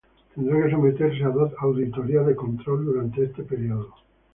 Tendrá 0.33 0.55
que 0.63 0.71
someterse 0.73 1.21
a 1.25 1.29
dos 1.37 1.51
auditorías 1.65 2.25
de 2.29 2.35
control 2.43 2.79
durante 2.89 3.19
este 3.27 3.41
período. 3.51 3.89